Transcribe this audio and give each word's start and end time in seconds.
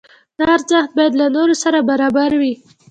دا 0.37 0.45
ارزښت 0.57 0.91
باید 0.97 1.13
له 1.21 1.27
نورو 1.35 1.55
سره 1.63 1.77
برابر 1.89 2.31
وي. 2.41 2.53